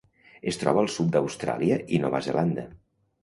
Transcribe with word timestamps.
Es 0.51 0.57
troba 0.61 0.81
al 0.85 0.89
sud 0.93 1.11
d'Austràlia 1.17 1.77
i 1.97 2.01
Nova 2.07 2.25
Zelanda. 2.31 2.67